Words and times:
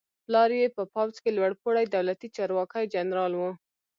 پلار 0.25 0.49
یې 0.59 0.67
په 0.77 0.83
پوځ 0.93 1.13
کې 1.23 1.31
لوړ 1.37 1.51
پوړی 1.61 1.85
دولتي 1.87 2.27
چارواکی 2.37 2.83
جنرال 2.93 3.31
و. 3.35 3.41